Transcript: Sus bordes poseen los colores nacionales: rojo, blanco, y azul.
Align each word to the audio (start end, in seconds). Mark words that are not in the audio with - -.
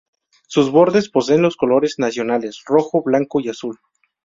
Sus 0.47 0.71
bordes 0.71 1.09
poseen 1.11 1.43
los 1.43 1.55
colores 1.55 1.99
nacionales: 1.99 2.63
rojo, 2.65 3.03
blanco, 3.03 3.39
y 3.39 3.49
azul. 3.49 3.77